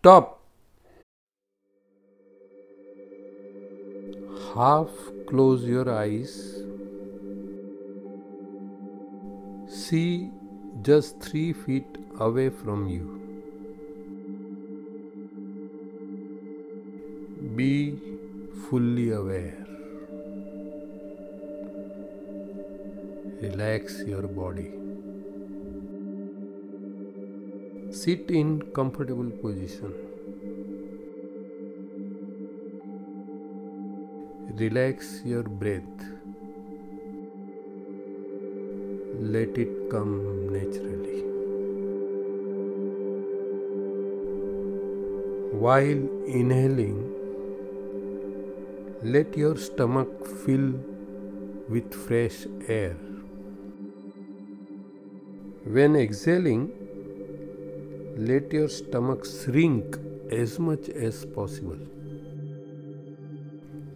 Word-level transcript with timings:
Stop. 0.00 0.40
Half 4.54 4.88
close 5.26 5.66
your 5.72 5.90
eyes. 5.94 6.32
See 9.68 10.30
just 10.80 11.20
three 11.20 11.52
feet 11.52 11.98
away 12.18 12.48
from 12.48 12.88
you. 12.88 13.04
Be 17.54 17.98
fully 18.70 19.10
aware. 19.10 19.66
Relax 23.42 24.02
your 24.06 24.22
body. 24.22 24.79
Sit 27.92 28.30
in 28.30 28.62
comfortable 28.72 29.28
position. 29.42 29.92
Relax 34.60 35.22
your 35.24 35.42
breath. 35.42 36.04
Let 39.18 39.58
it 39.58 39.90
come 39.90 40.52
naturally. 40.52 41.22
While 45.64 46.04
inhaling, 46.28 47.12
let 49.02 49.36
your 49.36 49.56
stomach 49.56 50.28
fill 50.44 50.74
with 51.68 51.92
fresh 51.92 52.46
air. 52.68 52.94
When 55.64 55.96
exhaling, 55.96 56.72
let 58.28 58.52
your 58.52 58.68
stomach 58.68 59.24
shrink 59.24 59.96
as 60.30 60.58
much 60.58 60.88
as 60.90 61.24
possible. 61.24 61.78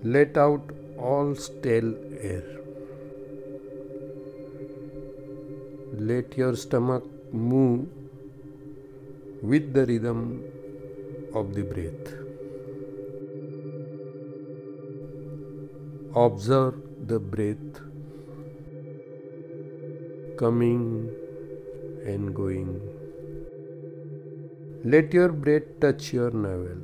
Let 0.02 0.38
out 0.38 0.70
all 0.98 1.34
stale 1.34 1.94
air. 2.20 2.44
Let 6.10 6.38
your 6.38 6.56
stomach 6.56 7.04
move 7.32 7.86
with 9.42 9.72
the 9.74 9.84
rhythm 9.84 10.42
of 11.34 11.54
the 11.54 11.62
breath. 11.62 12.14
Observe 16.16 16.74
the 17.06 17.18
breath 17.18 17.80
coming 20.38 21.10
and 22.06 22.34
going. 22.34 23.03
Let 24.92 25.14
your 25.14 25.30
breath 25.30 25.68
touch 25.80 26.12
your 26.12 26.30
navel. 26.30 26.80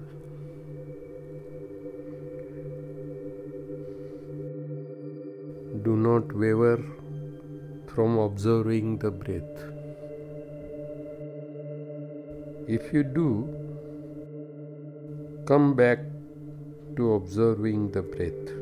Do 5.83 5.97
not 5.97 6.33
waver 6.35 6.83
from 7.89 8.17
observing 8.17 8.97
the 9.01 9.11
breath. 9.11 9.65
If 12.79 12.91
you 12.95 13.03
do, 13.03 13.29
come 15.45 15.75
back 15.75 15.99
to 16.97 17.13
observing 17.13 17.91
the 17.91 18.01
breath. 18.01 18.60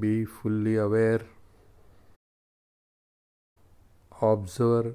Be 0.00 0.24
fully 0.24 0.76
aware. 0.76 1.20
Observe 4.20 4.94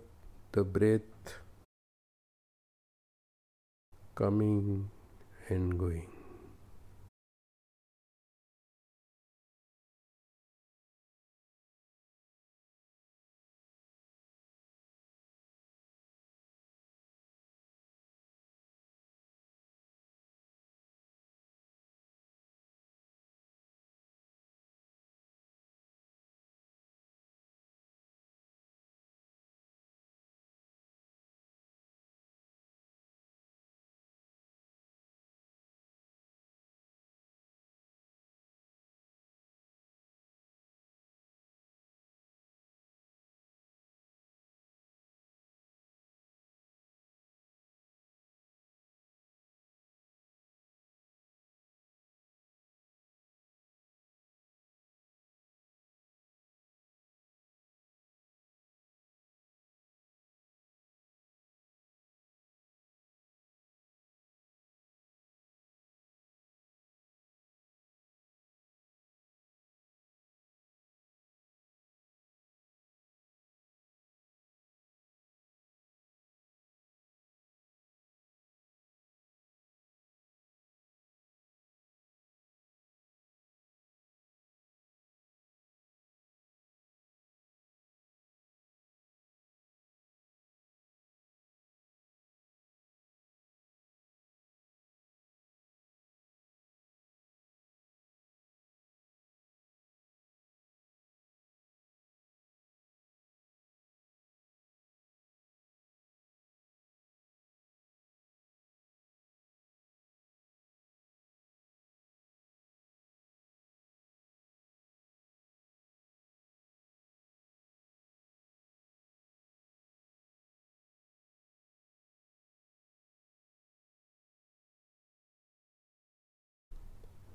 the 0.51 0.63
breath 0.63 1.33
coming 4.15 4.89
and 5.49 5.77
going. 5.77 6.16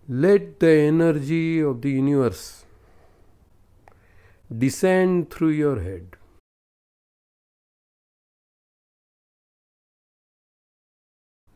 Let 0.08 0.58
the 0.58 0.70
energy 0.70 1.60
of 1.60 1.80
the 1.80 1.90
universe 1.90 2.64
descend 4.58 5.30
through 5.30 5.50
your 5.50 5.80
head. 5.80 6.16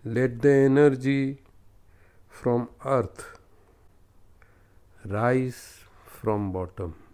Let 0.05 0.41
the 0.43 0.53
energy 0.53 1.43
from 2.29 2.69
earth 2.85 3.27
rise 5.05 5.81
from 6.07 6.53
bottom. 6.53 7.06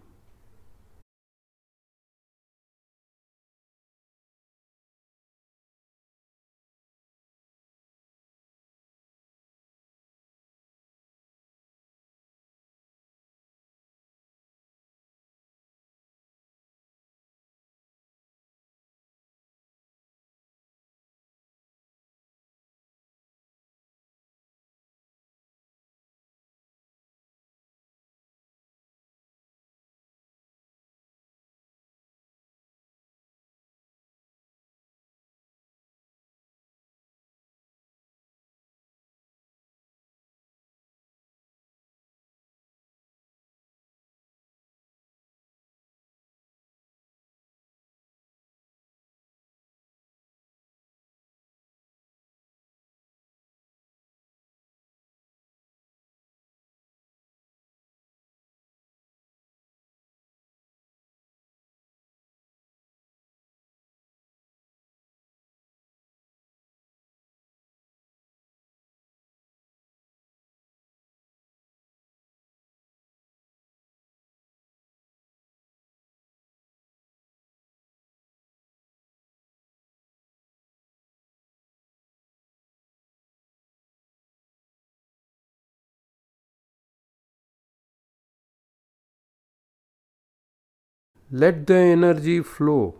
Let 91.41 91.65
the 91.65 91.73
energy 91.73 92.41
flow 92.43 92.93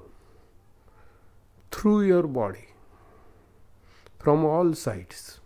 through 1.71 2.01
your 2.07 2.24
body 2.24 2.65
from 4.18 4.44
all 4.44 4.74
sides. 4.74 5.39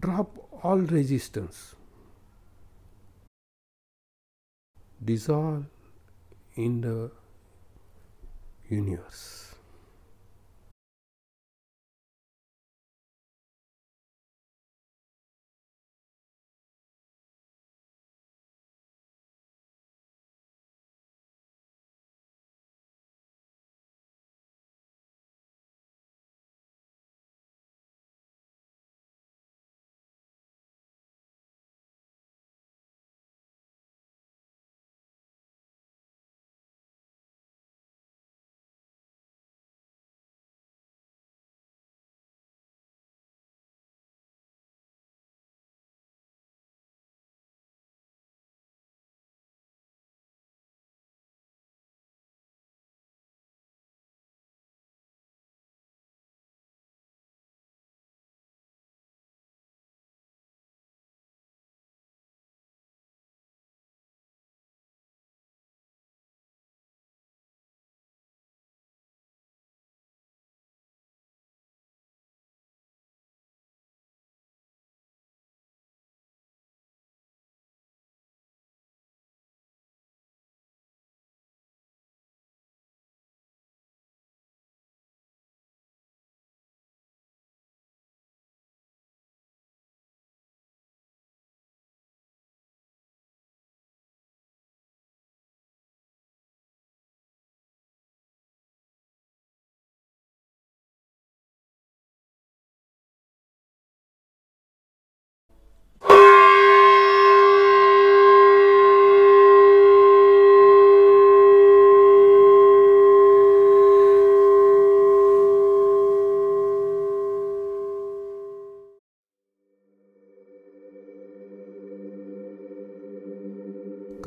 Drop 0.00 0.36
all 0.62 0.76
resistance. 0.76 1.74
Dissolve 5.02 5.64
in 6.56 6.82
the 6.82 7.10
universe. 8.68 9.47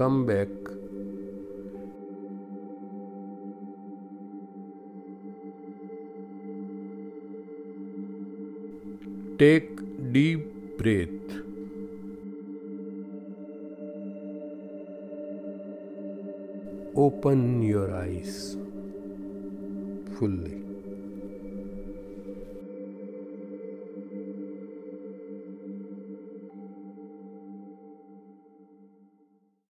Come 0.01 0.25
back 0.25 0.53
take 9.41 9.69
deep 10.15 10.47
breath 10.79 11.37
open 17.05 17.61
your 17.61 17.87
eyes 18.01 18.57
fully 20.17 20.70